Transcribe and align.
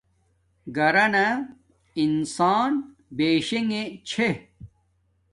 گھرانا 0.75 1.25
انسان 2.03 2.71
بیشنگے 3.17 3.83
چھے 4.07 4.29